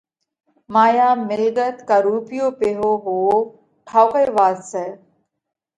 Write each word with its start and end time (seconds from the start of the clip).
مايا، 0.73 1.09
مِلڳت 1.29 1.75
ڪا 1.87 1.97
رُوپيو 2.05 2.45
پئِيهو 2.59 2.91
هووَو 3.03 3.37
ٺائُوڪئِي 3.87 4.27
وات 4.35 4.57
سئہ 4.71 4.85